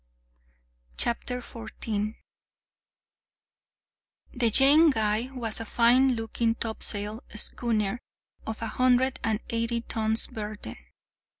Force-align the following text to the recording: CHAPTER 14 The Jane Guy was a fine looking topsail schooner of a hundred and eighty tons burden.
CHAPTER 0.97 1.41
14 1.43 2.15
The 4.33 4.49
Jane 4.49 4.89
Guy 4.89 5.29
was 5.31 5.59
a 5.59 5.65
fine 5.65 6.13
looking 6.15 6.55
topsail 6.55 7.21
schooner 7.35 7.99
of 8.47 8.63
a 8.63 8.67
hundred 8.67 9.19
and 9.23 9.41
eighty 9.51 9.81
tons 9.81 10.25
burden. 10.25 10.77